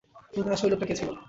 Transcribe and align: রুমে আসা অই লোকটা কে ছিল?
রুমে 0.33 0.51
আসা 0.53 0.63
অই 0.65 0.71
লোকটা 0.71 0.85
কে 0.85 0.95
ছিল? 0.99 1.09